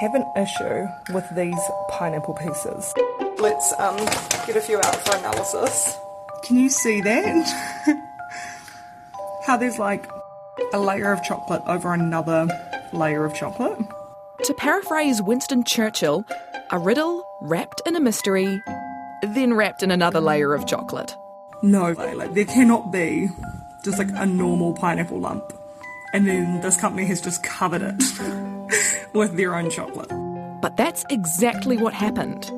[0.00, 2.94] have an issue with these pineapple pieces.
[3.38, 3.96] Let's um,
[4.46, 5.96] get a few out for analysis.
[6.44, 7.46] Can you see that?
[9.46, 10.08] How there's like
[10.72, 12.46] a layer of chocolate over another
[12.92, 13.78] layer of chocolate?
[14.44, 16.24] To paraphrase Winston Churchill,
[16.70, 18.62] a riddle wrapped in a mystery,
[19.22, 21.16] then wrapped in another layer of chocolate.
[21.60, 23.30] No, like there cannot be
[23.84, 25.52] just like a normal pineapple lump,
[26.12, 28.02] and then this company has just covered it
[29.14, 30.10] with their own chocolate.
[30.60, 32.50] But that's exactly what happened.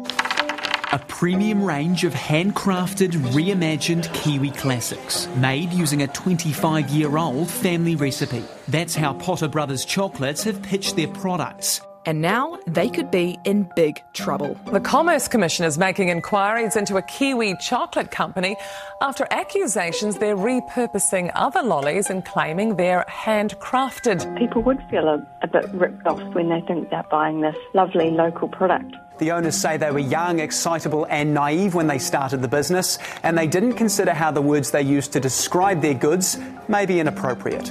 [0.93, 7.95] A premium range of handcrafted, reimagined Kiwi classics, made using a 25 year old family
[7.95, 8.45] recipe.
[8.67, 11.81] That's how Potter Brothers Chocolates have pitched their products.
[12.07, 14.59] And now they could be in big trouble.
[14.73, 18.57] The Commerce Commission is making inquiries into a Kiwi chocolate company
[19.03, 24.39] after accusations they're repurposing other lollies and claiming they're handcrafted.
[24.39, 28.11] People would feel a, a bit ripped off when they think they're buying this lovely
[28.11, 28.97] local product.
[29.19, 33.37] The owners say they were young, excitable, and naive when they started the business, and
[33.37, 37.71] they didn't consider how the words they used to describe their goods may be inappropriate.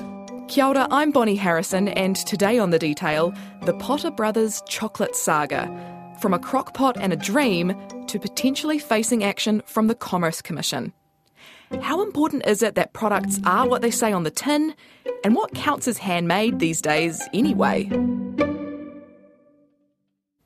[0.49, 3.31] Kia ora, I'm Bonnie Harrison, and today on The Detail,
[3.65, 5.67] the Potter Brothers chocolate saga.
[6.19, 7.75] From a crockpot and a dream
[8.07, 10.91] to potentially facing action from the Commerce Commission.
[11.81, 14.73] How important is it that products are what they say on the tin,
[15.23, 17.87] and what counts as handmade these days anyway?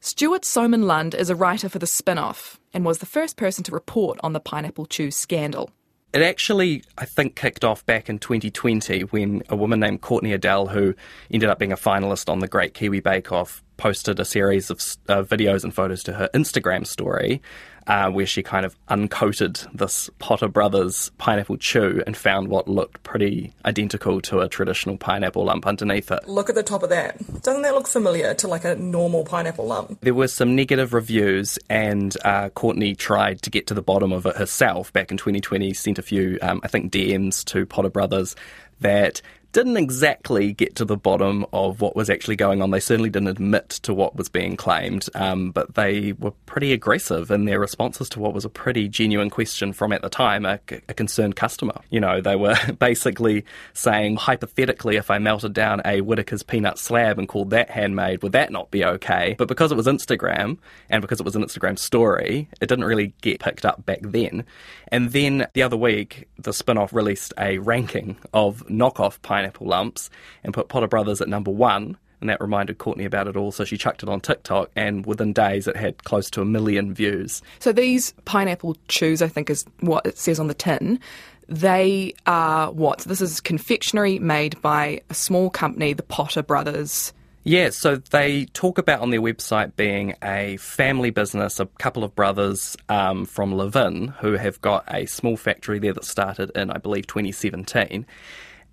[0.01, 3.63] Stewart Sowman Lund is a writer for The Spin Off and was the first person
[3.63, 5.71] to report on the Pineapple Chew scandal.
[6.13, 10.67] It actually, I think, kicked off back in 2020 when a woman named Courtney Adele,
[10.67, 10.93] who
[11.31, 14.77] ended up being a finalist on the Great Kiwi Bake Off, posted a series of
[15.09, 17.41] uh, videos and photos to her Instagram story
[17.87, 23.03] uh, where she kind of uncoated this Potter Brothers pineapple chew and found what looked
[23.03, 26.27] pretty identical to a traditional pineapple lump underneath it.
[26.27, 27.17] Look at the top of that.
[27.41, 29.99] Doesn't that look familiar to like a normal pineapple lump?
[30.01, 34.25] There were some negative reviews, and uh, Courtney tried to get to the bottom of
[34.25, 38.35] it herself back in 2020, sent a few, um, I think, DMs to Potter Brothers
[38.79, 39.21] that
[39.53, 42.71] didn't exactly get to the bottom of what was actually going on.
[42.71, 47.29] They certainly didn't admit to what was being claimed, um, but they were pretty aggressive
[47.29, 50.59] in their responses to what was a pretty genuine question from, at the time, a,
[50.89, 51.79] a concerned customer.
[51.91, 57.19] You know, they were basically saying, hypothetically, if I melted down a Whittaker's peanut slab
[57.19, 59.35] and called that handmade, would that not be okay?
[59.37, 60.57] But because it was Instagram
[60.89, 64.45] and because it was an Instagram story, it didn't really get picked up back then.
[64.87, 70.09] And then the other week, the spin off released a ranking of knockoff pineapple lumps
[70.43, 71.97] and put Potter Brothers at number one.
[72.21, 75.33] And that reminded Courtney about it all, so she chucked it on TikTok, and within
[75.33, 77.41] days it had close to a million views.
[77.59, 81.01] So these pineapple chews, I think, is what it says on the tin.
[81.49, 82.99] They are what?
[82.99, 87.11] This is confectionery made by a small company, the Potter Brothers.
[87.43, 92.15] Yeah, so they talk about on their website being a family business, a couple of
[92.15, 96.77] brothers um, from Levin who have got a small factory there that started in, I
[96.77, 98.05] believe, 2017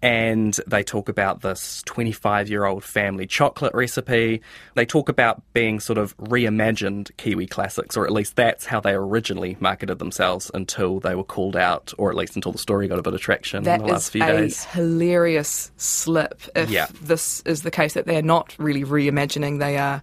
[0.02, 4.40] and they talk about this 25 year old family chocolate recipe.
[4.74, 8.92] They talk about being sort of reimagined Kiwi classics, or at least that's how they
[8.92, 12.98] originally marketed themselves until they were called out, or at least until the story got
[12.98, 14.30] a bit of traction that in the last few days.
[14.30, 16.86] That is a hilarious slip if Yeah.
[17.02, 20.02] this is the case that they're not really reimagining, they are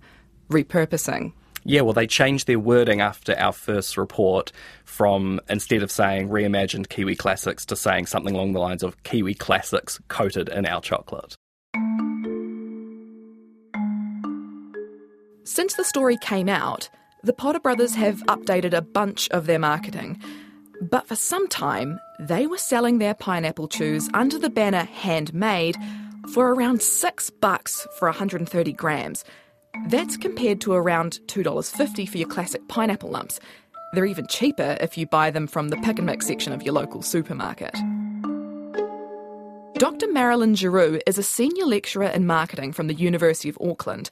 [0.49, 1.33] repurposing.
[1.67, 4.53] Yeah, well, they changed their wording after our first report
[4.85, 9.33] from instead of saying reimagined Kiwi classics to saying something along the lines of Kiwi
[9.33, 11.35] classics coated in our chocolate.
[15.43, 16.89] Since the story came out,
[17.23, 20.21] the Potter brothers have updated a bunch of their marketing.
[20.81, 25.75] But for some time, they were selling their pineapple chews under the banner handmade
[26.33, 29.25] for around six bucks for 130 grams.
[29.85, 33.39] That's compared to around $2.50 for your classic pineapple lumps.
[33.93, 36.73] They're even cheaper if you buy them from the pick and mix section of your
[36.73, 37.73] local supermarket.
[39.75, 40.11] Dr.
[40.11, 44.09] Marilyn Giroux is a senior lecturer in marketing from the University of Auckland.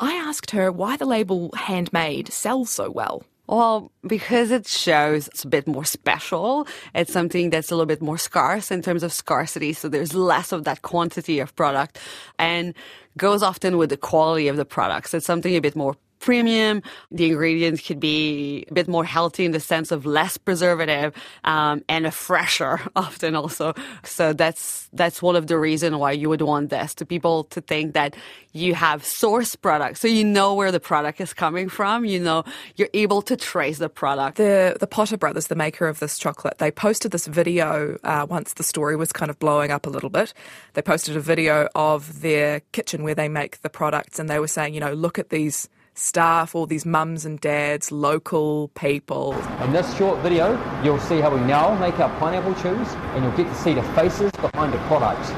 [0.00, 3.24] I asked her why the label handmade sells so well.
[3.48, 6.66] Well, because it shows it's a bit more special.
[6.94, 9.72] It's something that's a little bit more scarce in terms of scarcity.
[9.72, 11.98] So there's less of that quantity of product
[12.38, 12.74] and
[13.16, 15.14] goes often with the quality of the products.
[15.14, 16.82] It's something a bit more premium.
[17.10, 21.82] The ingredients could be a bit more healthy in the sense of less preservative um,
[21.88, 23.74] and a fresher often also.
[24.04, 27.60] So that's that's one of the reasons why you would want this to people to
[27.60, 28.16] think that
[28.52, 32.04] you have source products, so you know where the product is coming from.
[32.04, 32.44] You know
[32.76, 34.36] you're able to trace the product.
[34.36, 38.54] The the Potter brothers, the maker of this chocolate, they posted this video uh, once
[38.54, 40.32] the story was kind of blowing up a little bit.
[40.74, 44.48] They posted a video of their kitchen where they make the products, and they were
[44.48, 45.68] saying, you know, look at these
[45.98, 49.34] staff, all these mums and dads, local people.
[49.62, 50.52] In this short video,
[50.82, 53.82] you'll see how we now make our pineapple chews, and you'll get to see the
[53.94, 55.28] faces behind the product.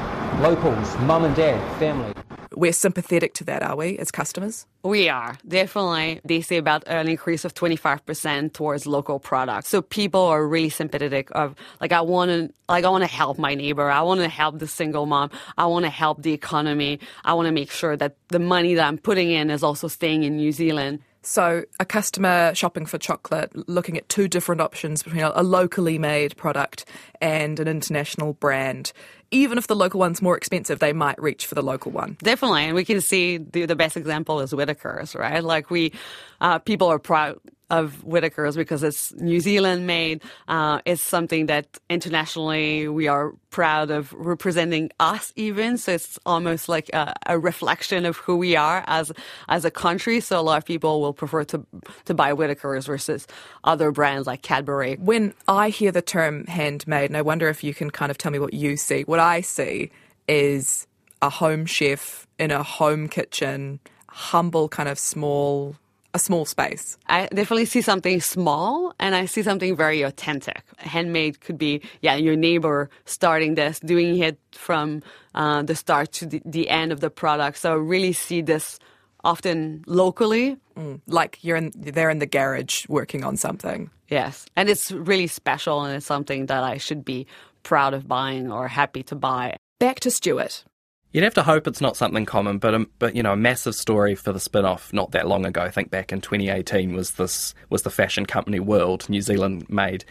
[0.41, 2.13] Locals, mum and dad, family.
[2.53, 4.65] We're sympathetic to that, are we, as customers?
[4.83, 6.19] We are definitely.
[6.25, 9.69] They say about an increase of twenty five percent towards local products.
[9.69, 13.37] So people are really sympathetic of like I want to like I want to help
[13.37, 13.89] my neighbor.
[13.89, 15.29] I want to help the single mom.
[15.57, 16.99] I want to help the economy.
[17.23, 20.23] I want to make sure that the money that I'm putting in is also staying
[20.23, 20.99] in New Zealand.
[21.23, 26.35] So, a customer shopping for chocolate, looking at two different options between a locally made
[26.35, 26.85] product
[27.21, 28.91] and an international brand.
[29.29, 32.17] Even if the local one's more expensive, they might reach for the local one.
[32.23, 35.43] Definitely, and we can see the, the best example is Whittaker's, right?
[35.43, 35.93] Like we,
[36.41, 37.39] uh, people are proud
[37.71, 40.21] of Whittaker's because it's New Zealand made.
[40.47, 45.77] Uh, it's something that internationally we are proud of representing us even.
[45.77, 49.11] So it's almost like a, a, reflection of who we are as
[49.47, 50.19] as a country.
[50.19, 51.65] So a lot of people will prefer to
[52.05, 53.25] to buy Whittaker's versus
[53.63, 54.97] other brands like Cadbury.
[54.99, 58.31] When I hear the term handmade, and I wonder if you can kind of tell
[58.31, 59.03] me what you see.
[59.03, 59.91] What I see
[60.27, 60.87] is
[61.21, 63.79] a home chef in a home kitchen,
[64.09, 65.75] humble kind of small
[66.13, 66.97] a small space.
[67.07, 70.63] I definitely see something small and I see something very authentic.
[70.77, 75.03] Handmade could be, yeah, your neighbor starting this, doing it from
[75.35, 77.57] uh, the start to the, the, end of the product.
[77.57, 78.79] So I really see this
[79.23, 80.57] often locally.
[80.75, 83.89] Mm, like you're in, they're in the garage working on something.
[84.09, 84.45] Yes.
[84.55, 87.27] And it's really special and it's something that I should be
[87.63, 89.57] proud of buying or happy to buy.
[89.79, 90.63] Back to Stewart.
[91.11, 93.75] You'd have to hope it's not something common, but um, but you know, a massive
[93.75, 95.61] story for the spin-off not that long ago.
[95.61, 100.05] I think back in 2018 was this was the fashion company World, New Zealand made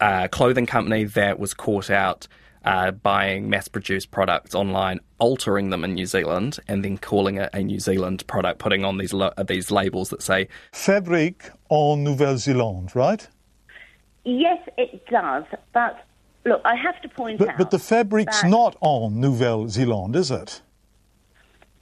[0.00, 2.28] uh, clothing company that was caught out
[2.64, 7.62] uh, buying mass-produced products online, altering them in New Zealand, and then calling it a
[7.62, 13.26] New Zealand product, putting on these lo- these labels that say "Fabric en Nouvelle-Zélande," right?
[14.24, 16.04] Yes, it does, but
[16.44, 17.58] Look, I have to point but, out.
[17.58, 18.48] But the fabric's that...
[18.48, 20.60] not on Nouvelle Zélande, is it?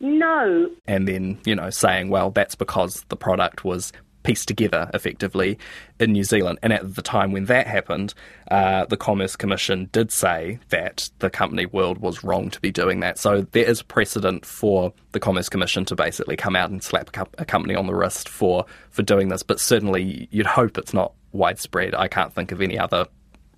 [0.00, 0.70] No.
[0.87, 3.93] And then, you know, saying, well, that's because the product was
[4.23, 5.59] pieced together effectively
[5.99, 6.59] in New Zealand.
[6.62, 8.14] And at the time when that happened,
[8.50, 13.00] uh, the Commerce Commission did say that the company World was wrong to be doing
[13.00, 13.19] that.
[13.19, 17.44] So there is precedent for the Commerce Commission to basically come out and slap a
[17.44, 19.43] company on the wrist for, for doing this.
[19.43, 21.94] But certainly you'd hope it's not widespread.
[21.94, 23.06] I can't think of any other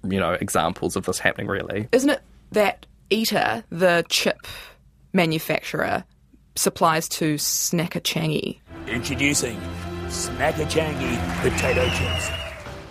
[0.09, 1.89] you know, examples of this happening, really.
[1.93, 2.21] Isn't it
[2.53, 4.47] that Eta, the chip
[5.13, 6.05] manufacturer,
[6.57, 8.59] supplies to Snackachangi?
[8.87, 9.61] Introducing
[10.07, 12.31] Snackachangi potato chips.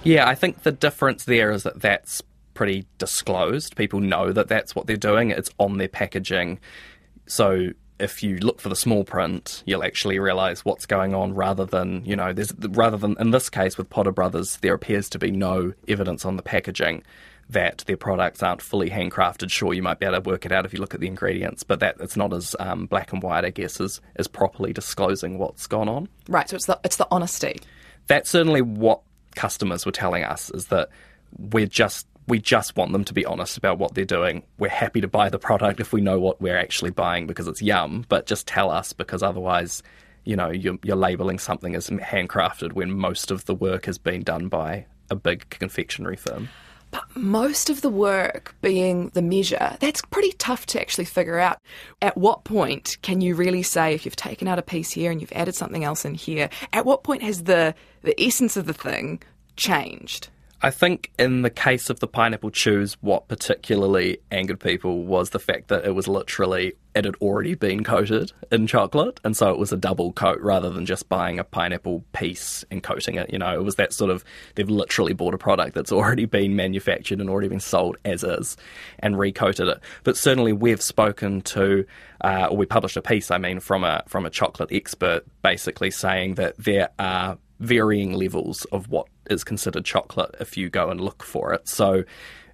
[0.03, 2.21] Yeah, I think the difference there is that that's
[2.53, 3.75] pretty disclosed.
[3.75, 5.31] People know that that's what they're doing.
[5.31, 6.59] It's on their packaging.
[7.25, 7.69] So
[7.99, 12.03] if you look for the small print, you'll actually realize what's going on rather than,
[12.05, 15.31] you know, there's rather than in this case with Potter Brothers, there appears to be
[15.31, 17.03] no evidence on the packaging
[17.49, 19.51] that their products aren't fully handcrafted.
[19.51, 21.63] Sure, you might be able to work it out if you look at the ingredients,
[21.63, 25.37] but that it's not as um, black and white, I guess, as, as properly disclosing
[25.37, 26.09] what's gone on.
[26.27, 26.49] Right.
[26.49, 27.59] So it's the it's the honesty.
[28.07, 29.01] That's certainly what
[29.35, 30.89] customers were telling us is that
[31.37, 34.43] we're just we just want them to be honest about what they're doing.
[34.57, 37.61] We're happy to buy the product if we know what we're actually buying because it's
[37.61, 39.83] yum, but just tell us because otherwise,
[40.23, 44.23] you know, you're, you're labeling something as handcrafted when most of the work has been
[44.23, 46.49] done by a big confectionery firm.
[46.91, 51.57] But most of the work being the measure, that's pretty tough to actually figure out.
[52.03, 55.19] At what point can you really say if you've taken out a piece here and
[55.19, 58.73] you've added something else in here, at what point has the, the essence of the
[58.73, 59.23] thing
[59.57, 60.29] changed?
[60.65, 65.39] I think in the case of the pineapple chews, what particularly angered people was the
[65.39, 69.19] fact that it was literally, it had already been coated in chocolate.
[69.25, 72.81] And so it was a double coat rather than just buying a pineapple piece and
[72.81, 73.29] coating it.
[73.29, 74.23] You know, it was that sort of,
[74.55, 78.55] they've literally bought a product that's already been manufactured and already been sold as is
[78.99, 79.81] and recoated it.
[80.05, 81.85] But certainly we've spoken to,
[82.21, 85.91] uh, or we published a piece, I mean, from a, from a chocolate expert basically
[85.91, 90.99] saying that there are varying levels of what is considered chocolate if you go and
[90.99, 91.67] look for it.
[91.67, 92.03] So,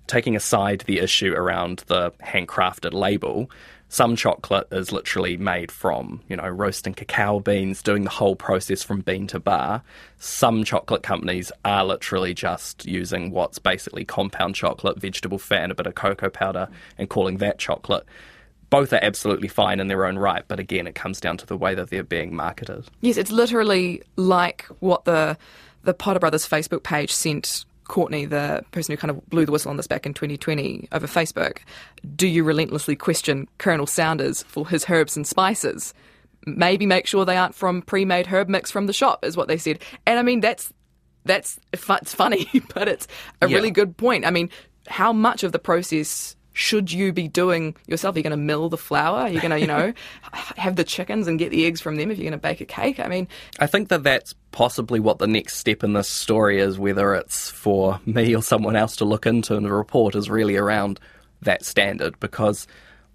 [0.07, 3.49] taking aside the issue around the handcrafted label,
[3.89, 8.83] some chocolate is literally made from, you know, roasting cacao beans, doing the whole process
[8.83, 9.81] from bean to bar.
[10.19, 15.75] Some chocolate companies are literally just using what's basically compound chocolate, vegetable fat, and a
[15.75, 18.05] bit of cocoa powder, and calling that chocolate
[18.69, 21.57] both are absolutely fine in their own right, but again, it comes down to the
[21.57, 22.85] way that they're being marketed.
[23.01, 25.37] Yes, it's literally like what the
[25.83, 29.71] the Potter Brothers Facebook page sent Courtney, the person who kind of blew the whistle
[29.71, 31.59] on this back in 2020 over Facebook.
[32.15, 35.93] Do you relentlessly question Colonel Sanders for his herbs and spices?
[36.45, 39.57] maybe make sure they aren't from pre-made herb mix from the shop, is what they
[39.57, 39.77] said.
[40.07, 40.71] And I mean, that's
[41.25, 43.07] that's it's funny, but it's
[43.41, 43.57] a Yeah.
[43.57, 44.25] really good point.
[44.25, 44.49] I mean,
[44.87, 48.15] how much of the process should you be doing yourself?
[48.15, 49.21] Are you going to mill the flour?
[49.21, 49.93] Are you going to, you know,
[50.33, 52.65] have the chickens and get the eggs from them if you're going to bake a
[52.65, 52.99] cake?
[52.99, 56.77] I mean, I think that that's possibly what the next step in this story is,
[56.77, 60.57] whether it's for me or someone else to look into in the report, is really
[60.57, 60.99] around
[61.43, 62.67] that standard because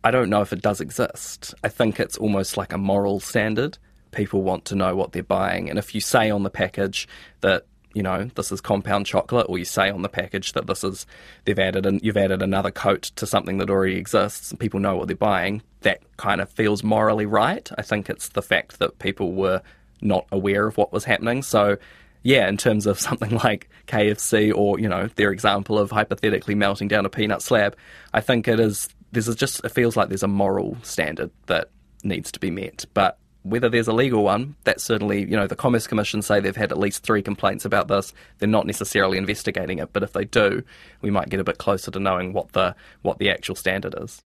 [0.02, 1.54] I don't know if it does exist.
[1.62, 3.76] I think it's almost like a moral standard.
[4.10, 7.06] People want to know what they're buying, and if you say on the package
[7.42, 10.84] that you know this is compound chocolate, or you say on the package that this
[10.84, 11.06] is
[11.44, 14.96] they've added and you've added another coat to something that already exists, and people know
[14.96, 17.70] what they're buying, that kind of feels morally right.
[17.78, 19.62] I think it's the fact that people were
[20.02, 21.42] not aware of what was happening.
[21.42, 21.78] So,
[22.22, 26.88] yeah, in terms of something like KFC or you know their example of hypothetically melting
[26.88, 27.76] down a peanut slab,
[28.12, 28.88] I think it is.
[29.12, 31.70] There's a just it feels like there's a moral standard that
[32.02, 35.54] needs to be met, but whether there's a legal one, that's certainly, you know, the
[35.54, 38.12] Commerce Commission say they've had at least three complaints about this.
[38.38, 40.64] They're not necessarily investigating it, but if they do,
[41.02, 44.22] we might get a bit closer to knowing what the what the actual standard is.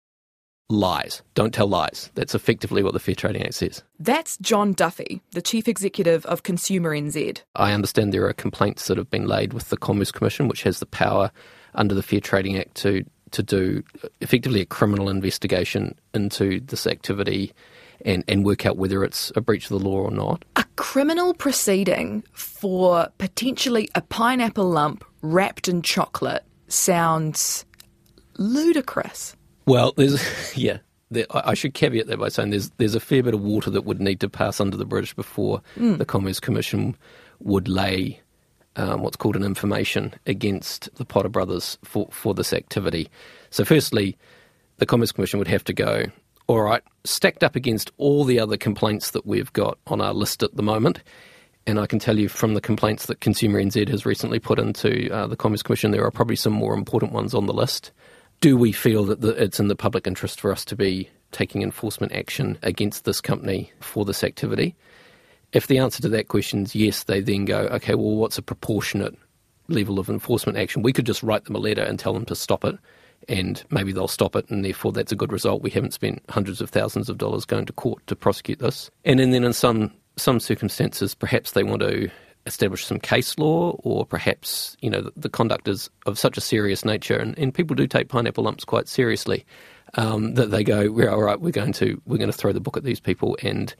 [0.68, 1.22] Lies.
[1.34, 2.10] Don't tell lies.
[2.14, 3.82] That's effectively what the Fair Trading Act says.
[4.00, 7.42] that's Jon Duffy, the chief executive of Consumer NZ.
[7.54, 10.80] I understand there are complaints that have been laid with the Commerce Commission, which has
[10.80, 11.30] the power
[11.74, 13.82] under the Fair Trading Act to to do
[14.20, 17.52] effectively a criminal investigation into this activity
[18.04, 20.44] and, and work out whether it's a breach of the law or not.
[20.56, 27.64] A criminal proceeding for potentially a pineapple lump wrapped in chocolate sounds
[28.38, 29.36] ludicrous.
[29.66, 30.78] Well, there's yeah.
[31.10, 33.82] There, I should caveat that by saying there's there's a fair bit of water that
[33.84, 35.98] would need to pass under the bridge before Mm.
[35.98, 36.96] the Commerce Commission
[37.40, 38.20] would lay
[38.76, 43.08] um, what's called an information against the Potter brothers for for this activity.
[43.50, 44.16] So, firstly,
[44.78, 46.04] the Commerce Commission would have to go.
[46.46, 50.42] All right, stacked up against all the other complaints that we've got on our list
[50.42, 51.00] at the moment,
[51.66, 55.10] and I can tell you from the complaints that Consumer NZ has recently put into
[55.10, 57.92] uh, the Commerce Commission, there are probably some more important ones on the list.
[58.42, 61.62] Do we feel that the, it's in the public interest for us to be taking
[61.62, 64.76] enforcement action against this company for this activity?
[65.54, 68.42] If the answer to that question is yes, they then go, okay, well, what's a
[68.42, 69.16] proportionate
[69.68, 70.82] level of enforcement action?
[70.82, 72.76] We could just write them a letter and tell them to stop it,
[73.28, 75.62] and maybe they'll stop it, and therefore that's a good result.
[75.62, 78.90] We haven't spent hundreds of thousands of dollars going to court to prosecute this.
[79.04, 82.10] And then, in some some circumstances, perhaps they want to
[82.46, 86.40] establish some case law, or perhaps you know the, the conduct is of such a
[86.40, 89.44] serious nature, and, and people do take pineapple lumps quite seriously.
[89.96, 91.40] Um, that they go, we're all right.
[91.40, 93.74] We're going to we're going to throw the book at these people and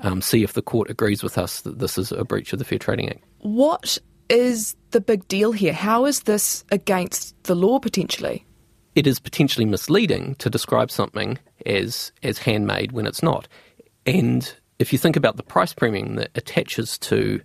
[0.00, 2.64] um, see if the court agrees with us that this is a breach of the
[2.64, 3.24] Fair Trading Act.
[3.40, 3.98] What
[4.28, 5.72] is the big deal here?
[5.72, 8.45] How is this against the law potentially?
[8.96, 13.46] It is potentially misleading to describe something as as handmade when it's not.
[14.06, 17.40] And if you think about the price premium that attaches to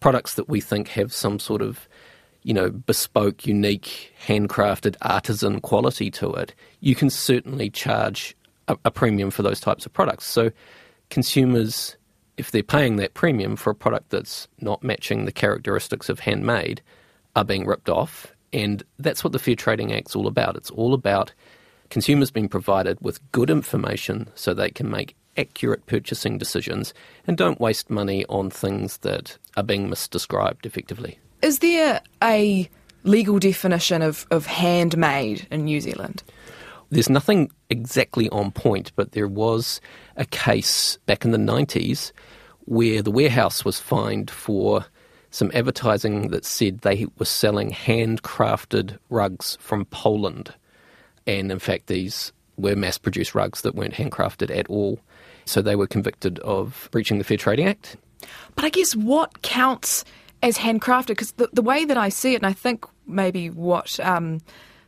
[0.00, 1.88] products that we think have some sort of
[2.42, 8.36] you know bespoke, unique, handcrafted, artisan quality to it, you can certainly charge
[8.66, 10.26] a, a premium for those types of products.
[10.26, 10.50] So
[11.10, 11.96] consumers
[12.36, 16.82] if they're paying that premium for a product that's not matching the characteristics of handmade,
[17.34, 18.34] are being ripped off.
[18.52, 20.56] And that's what the Fair Trading Act's all about.
[20.56, 21.32] It's all about
[21.90, 26.94] consumers being provided with good information so they can make accurate purchasing decisions
[27.26, 31.18] and don't waste money on things that are being misdescribed effectively.
[31.42, 32.68] Is there a
[33.04, 36.22] legal definition of, of handmade in New Zealand?
[36.90, 39.80] There's nothing exactly on point, but there was
[40.16, 42.12] a case back in the 90s
[42.64, 44.84] where the warehouse was fined for
[45.36, 50.54] some advertising that said they were selling handcrafted rugs from Poland.
[51.26, 54.98] And in fact, these were mass produced rugs that weren't handcrafted at all.
[55.44, 57.98] So they were convicted of breaching the Fair Trading Act.
[58.54, 60.06] But I guess what counts
[60.42, 61.08] as handcrafted?
[61.08, 64.40] Because the, the way that I see it, and I think maybe what um,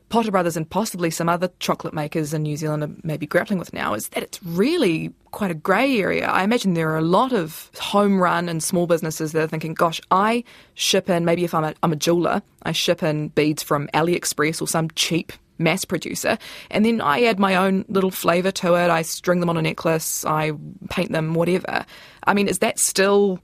[0.09, 3.73] Potter Brothers and possibly some other chocolate makers in New Zealand are maybe grappling with
[3.73, 6.27] now, is that it's really quite a grey area.
[6.27, 9.75] I imagine there are a lot of home run and small businesses that are thinking,
[9.75, 13.62] gosh, I ship in, maybe if I'm a, I'm a jeweler, I ship in beads
[13.62, 16.38] from AliExpress or some cheap mass producer,
[16.71, 18.91] and then I add my own little flavour to it.
[18.91, 20.53] I string them on a necklace, I
[20.88, 21.85] paint them, whatever.
[22.25, 23.41] I mean, is that still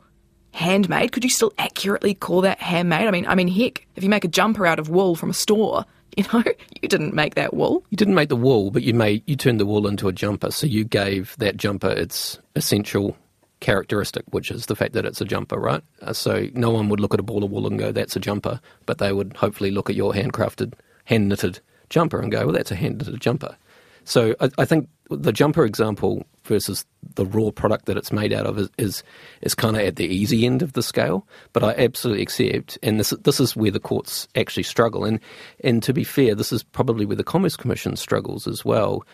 [0.53, 1.13] handmade?
[1.13, 3.07] Could you still accurately call that handmade?
[3.07, 5.35] I mean, I mean, heck, if you make a jumper out of wool from a
[5.35, 5.85] store,
[6.17, 6.45] you know,
[6.81, 7.85] you didn't make that wool.
[7.91, 10.51] You didn't make the wool, but you made you turned the wool into a jumper.
[10.51, 13.17] So you gave that jumper its essential
[13.61, 15.83] characteristic, which is the fact that it's a jumper, right?
[16.03, 18.21] Uh, so no one would look at a ball of wool and go, "That's a
[18.21, 22.55] jumper," but they would hopefully look at your handcrafted, hand knitted jumper and go, "Well,
[22.55, 23.57] that's a hand knitted jumper."
[24.05, 26.85] So I, I think the jumper example versus
[27.15, 29.03] the raw product that it's made out of is is,
[29.43, 31.27] is kind of at the easy end of the scale.
[31.53, 35.05] But I absolutely accept, and this this is where the courts actually struggle.
[35.05, 35.21] And
[35.63, 39.05] and to be fair, this is probably where the Commerce Commission struggles as well.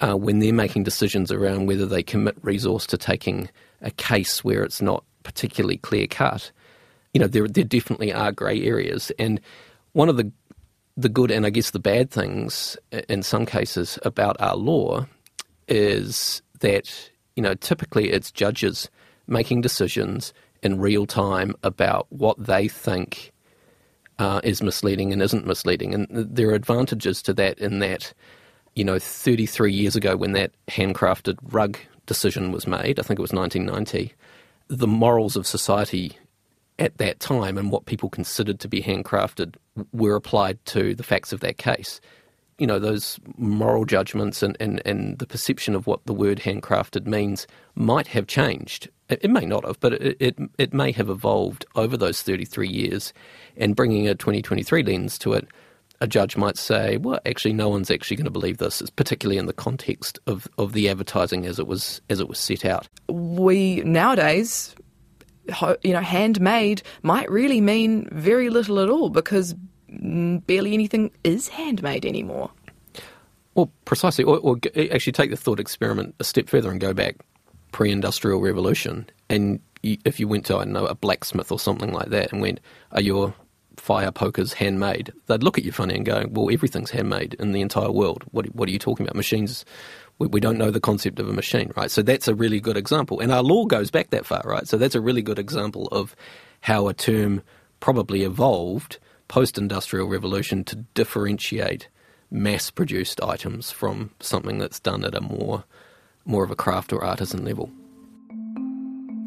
[0.00, 3.48] Uh, when they're making decisions around whether they commit resource to taking
[3.82, 6.52] a case where it's not particularly clear cut,
[7.12, 9.10] you know, there there definitely are grey areas.
[9.18, 9.40] And
[9.92, 10.30] one of the
[10.96, 12.76] the good and I guess the bad things
[13.08, 15.06] in some cases about our law
[15.68, 18.88] is that you know typically it's judges
[19.26, 23.32] making decisions in real time about what they think
[24.18, 28.12] uh, is misleading and isn't misleading, and there are advantages to that in that
[28.74, 33.22] you know 33 years ago when that handcrafted rug decision was made, I think it
[33.22, 34.12] was 1990,
[34.66, 36.18] the morals of society
[36.78, 39.56] at that time and what people considered to be handcrafted
[39.92, 42.00] were applied to the facts of that case
[42.58, 47.06] you know, those moral judgments and, and, and the perception of what the word handcrafted
[47.06, 47.46] means
[47.76, 48.88] might have changed.
[49.08, 52.68] It, it may not have, but it, it, it may have evolved over those 33
[52.68, 53.12] years.
[53.56, 55.46] And bringing a 2023 lens to it,
[56.00, 59.46] a judge might say, well, actually, no one's actually going to believe this, particularly in
[59.46, 62.88] the context of, of the advertising as it was as it was set out.
[63.08, 64.76] We nowadays,
[65.82, 69.56] you know, handmade might really mean very little at all because
[69.92, 72.50] Mm, barely anything is handmade anymore.
[73.54, 74.24] Well, precisely.
[74.24, 74.56] Or, or,
[74.92, 77.16] actually take the thought experiment a step further and go back
[77.72, 81.92] pre-industrial revolution, and you, if you went to I don't know a blacksmith or something
[81.92, 82.60] like that and went,
[82.92, 83.34] "Are your
[83.76, 87.60] fire pokers handmade?" They'd look at you funny and go, "Well, everything's handmade in the
[87.60, 88.24] entire world.
[88.30, 89.16] What what are you talking about?
[89.16, 89.64] Machines."
[90.20, 91.92] We, we don't know the concept of a machine, right?
[91.92, 94.66] So that's a really good example, and our law goes back that far, right?
[94.66, 96.16] So that's a really good example of
[96.60, 97.42] how a term
[97.78, 101.88] probably evolved post industrial revolution to differentiate
[102.30, 105.64] mass produced items from something that's done at a more
[106.24, 107.70] more of a craft or artisan level.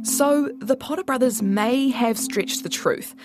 [0.04, 3.16] So the Potter brothers may have stretched the truth,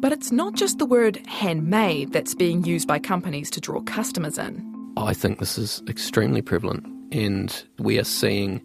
[0.00, 4.38] but it's not just the word handmade that's being used by companies to draw customers
[4.38, 4.64] in.
[4.96, 8.62] I think this is extremely prevalent, and we are seeing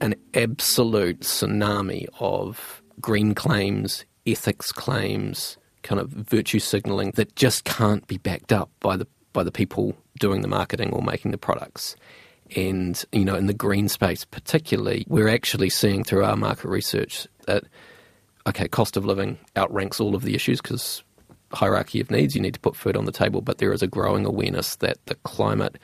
[0.00, 8.06] an absolute tsunami of green claims, ethics claims, kind of virtue signaling that just can't
[8.06, 11.96] be backed up by the by the people doing the marketing or making the products.
[12.54, 17.26] And you know, in the green space particularly, we're actually seeing through our market research
[17.46, 17.64] that
[18.46, 21.02] okay, cost of living outranks all of the issues because
[21.52, 23.86] hierarchy of needs, you need to put food on the table, but there is a
[23.86, 25.78] growing awareness that the climate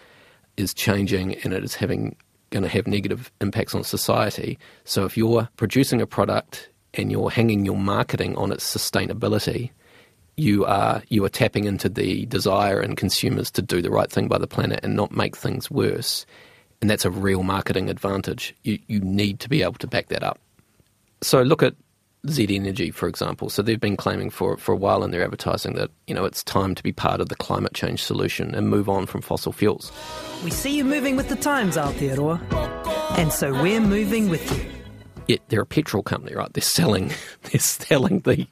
[0.57, 2.17] is changing and it is having
[2.51, 4.59] going to have negative impacts on society.
[4.85, 9.71] So if you're producing a product and you're hanging your marketing on its sustainability,
[10.38, 14.29] you are you are tapping into the desire in consumers to do the right thing
[14.29, 16.24] by the planet and not make things worse.
[16.81, 18.55] And that's a real marketing advantage.
[18.62, 20.38] You you need to be able to back that up.
[21.20, 21.74] So look at
[22.29, 23.51] Z Energy, for example.
[23.51, 26.44] So they've been claiming for for a while in their advertising that you know it's
[26.44, 29.90] time to be part of the climate change solution and move on from fossil fuels.
[30.44, 34.78] We see you moving with the times, Aotearoa, and so we're moving with you
[35.29, 36.53] yet they're a petrol company, right?
[36.53, 37.12] They're selling
[37.45, 38.47] they're selling the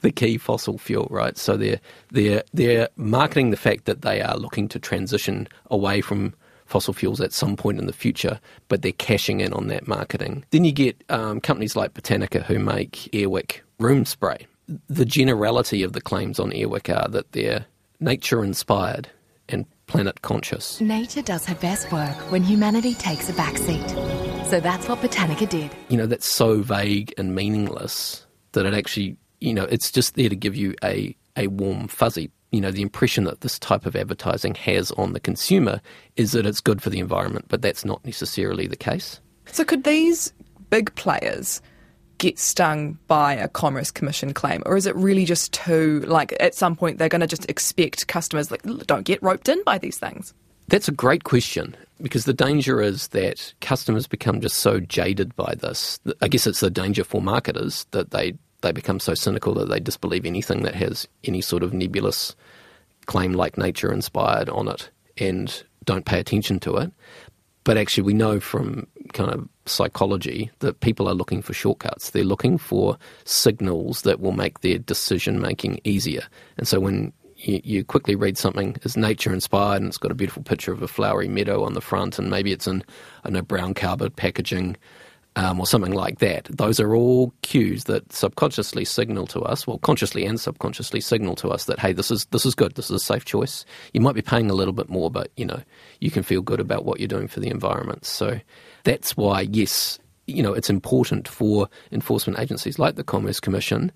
[0.00, 1.36] the key fossil fuel, right?
[1.36, 6.34] So they're they're they're marketing the fact that they are looking to transition away from
[6.64, 10.44] fossil fuels at some point in the future, but they're cashing in on that marketing.
[10.52, 14.46] Then you get um, companies like Botanica who make Airwick room spray.
[14.88, 17.66] The generality of the claims on Airwick are that they're
[17.98, 19.08] nature inspired
[19.48, 20.80] and planet conscious.
[20.80, 24.29] Nature does her best work when humanity takes a backseat.
[24.50, 25.70] So that's what Botanica did.
[25.90, 30.28] You know, that's so vague and meaningless that it actually, you know, it's just there
[30.28, 32.32] to give you a, a warm fuzzy.
[32.50, 35.80] You know, the impression that this type of advertising has on the consumer
[36.16, 39.20] is that it's good for the environment, but that's not necessarily the case.
[39.46, 40.32] So could these
[40.68, 41.62] big players
[42.18, 44.64] get stung by a Commerce Commission claim?
[44.66, 48.08] Or is it really just too, like, at some point they're going to just expect
[48.08, 50.34] customers, like, don't get roped in by these things?
[50.70, 55.56] That's a great question because the danger is that customers become just so jaded by
[55.58, 55.98] this.
[56.22, 59.80] I guess it's the danger for marketers that they, they become so cynical that they
[59.80, 62.36] disbelieve anything that has any sort of nebulous
[63.06, 66.92] claim like nature inspired on it and don't pay attention to it.
[67.64, 72.10] But actually, we know from kind of psychology that people are looking for shortcuts.
[72.10, 76.22] They're looking for signals that will make their decision making easier.
[76.58, 80.42] And so when you, quickly read something as nature inspired and it's got a beautiful
[80.42, 82.84] picture of a flowery meadow on the front and maybe it's in
[83.24, 84.76] I know brown cardboard packaging
[85.36, 86.44] um, or something like that.
[86.46, 91.50] Those are all cues that subconsciously signal to us, well, consciously and subconsciously signal to
[91.50, 92.74] us that hey, this is this is good.
[92.74, 93.64] This is a safe choice.
[93.94, 95.62] You might be paying a little bit more, but you know
[96.00, 98.04] you can feel good about what you're doing for the environment.
[98.04, 98.40] So
[98.84, 103.92] that's why, yes, you know, it's important for enforcement agencies like the Commerce Commission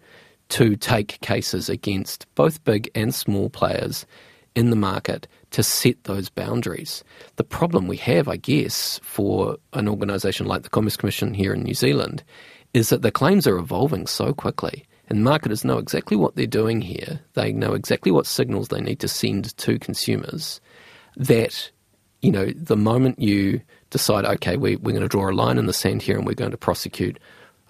[0.50, 4.06] to take cases against both big and small players
[4.54, 7.02] in the market to set those boundaries.
[7.36, 11.62] The problem we have, I guess, for an organisation like the Commerce Commission here in
[11.62, 12.22] New Zealand
[12.72, 14.84] is that the claims are evolving so quickly.
[15.08, 17.20] And marketers know exactly what they're doing here.
[17.34, 20.60] They know exactly what signals they need to send to consumers.
[21.16, 21.70] That,
[22.22, 25.66] you know, the moment you decide, okay, we, we're going to draw a line in
[25.66, 27.18] the sand here and we're going to prosecute,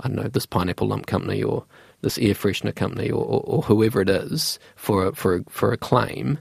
[0.01, 1.65] I don't know, this pineapple lump company or
[2.05, 5.73] this air freshener company or, or, or whoever it is for a, for a, for
[5.73, 6.39] a claim,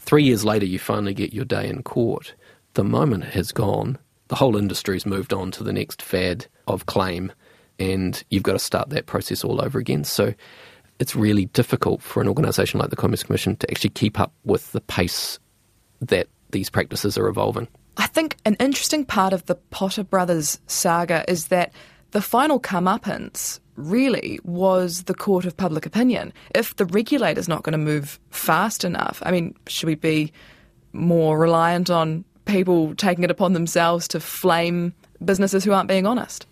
[0.00, 2.34] three years later you finally get your day in court.
[2.72, 3.98] The moment has gone.
[4.28, 7.30] The whole industry's moved on to the next fad of claim,
[7.78, 10.02] and you've got to start that process all over again.
[10.02, 10.34] So
[10.98, 14.72] it's really difficult for an organisation like the Commerce Commission to actually keep up with
[14.72, 15.38] the pace
[16.00, 17.68] that these practices are evolving.
[17.96, 21.72] I think an interesting part of the Potter brothers saga is that
[22.12, 26.32] the final comeuppance really was the court of public opinion.
[26.54, 30.32] If the regulator's not going to move fast enough, I mean, should we be
[30.92, 36.46] more reliant on people taking it upon themselves to flame businesses who aren't being honest?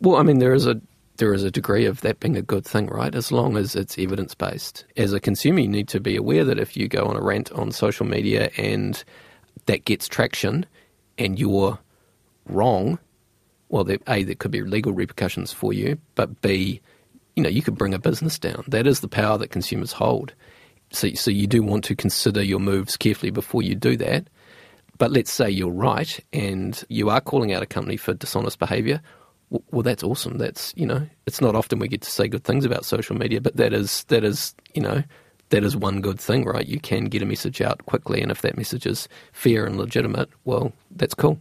[0.00, 0.80] Well, I mean, there is a
[1.18, 3.14] there is a degree of that being a good thing, right?
[3.14, 4.84] As long as it's evidence based.
[4.96, 7.52] As a consumer, you need to be aware that if you go on a rant
[7.52, 9.02] on social media and
[9.66, 10.66] that gets traction
[11.18, 11.78] and you're
[12.46, 12.98] wrong,
[13.72, 16.82] well, there, A, there could be legal repercussions for you, but B,
[17.34, 18.64] you know, you could bring a business down.
[18.68, 20.34] That is the power that consumers hold.
[20.90, 24.28] So, so you do want to consider your moves carefully before you do that.
[24.98, 29.00] But let's say you're right and you are calling out a company for dishonest behaviour.
[29.70, 30.36] Well, that's awesome.
[30.36, 33.40] That's you know, it's not often we get to say good things about social media,
[33.40, 35.02] but that is that is you know
[35.48, 36.66] that is one good thing, right?
[36.66, 40.28] You can get a message out quickly, and if that message is fair and legitimate,
[40.44, 41.38] well, that's cool.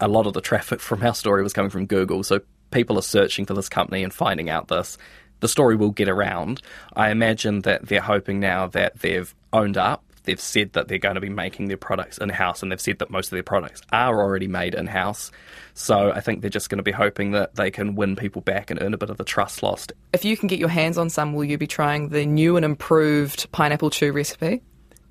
[0.00, 3.02] A lot of the traffic from our story was coming from Google, so people are
[3.02, 4.98] searching for this company and finding out this.
[5.40, 6.62] The story will get around.
[6.94, 11.14] I imagine that they're hoping now that they've owned up they've said that they're going
[11.14, 13.80] to be making their products in house and they've said that most of their products
[13.90, 15.30] are already made in house.
[15.72, 18.70] So I think they're just going to be hoping that they can win people back
[18.70, 19.92] and earn a bit of the trust lost.
[20.12, 22.64] If you can get your hands on some, will you be trying the new and
[22.64, 24.60] improved pineapple chew recipe?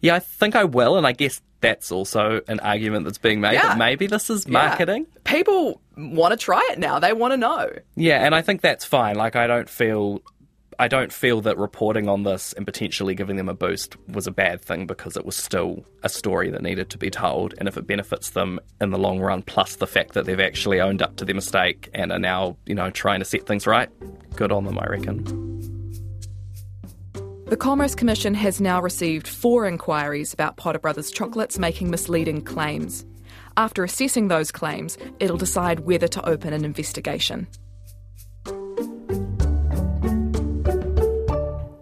[0.02, 3.54] Yeah, I think I will, and I guess that's also an argument that's being made
[3.54, 3.70] yeah.
[3.70, 5.08] that maybe this is marketing.
[5.10, 5.22] Yeah.
[5.24, 7.00] People want to try it now.
[7.00, 7.72] They want to know.
[7.96, 9.16] Yeah, and I think that's fine.
[9.16, 10.22] Like I don't feel
[10.80, 14.32] I don't feel that reporting on this and potentially giving them a boost was a
[14.32, 17.56] bad thing because it was still a story that needed to be told.
[17.58, 20.80] And if it benefits them in the long run, plus the fact that they've actually
[20.80, 23.90] owned up to their mistake and are now, you know, trying to set things right,
[24.36, 25.57] good on them, I reckon.
[27.50, 33.06] The Commerce Commission has now received four inquiries about Potter Brothers chocolates making misleading claims.
[33.56, 37.48] After assessing those claims, it'll decide whether to open an investigation.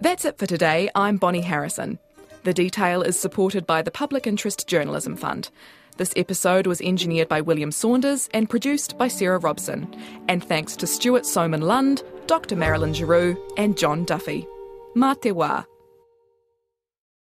[0.01, 0.91] That's it for today.
[0.93, 1.97] I'm Bonnie Harrison.
[2.43, 5.49] The detail is supported by the Public Interest Journalism Fund.
[5.97, 9.91] This episode was engineered by William Saunders and produced by Sarah Robson.
[10.27, 12.55] And thanks to Stewart Sowman Lund, Dr.
[12.55, 14.47] Marilyn Giroux, and Jon Duffy.
[14.95, 15.67] Mateuá